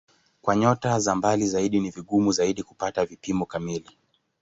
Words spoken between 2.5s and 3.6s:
kupata vipimo